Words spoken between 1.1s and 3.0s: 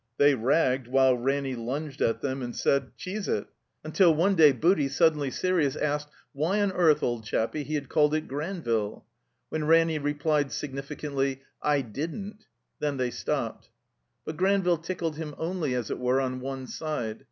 Ranny lunged at them and said, 145